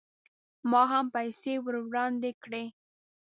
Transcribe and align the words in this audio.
ما 0.69 0.81
هم 0.91 1.05
پیسې 1.15 1.53
ور 1.65 1.75
وړاندې 1.89 2.31
کړې. 2.43 2.65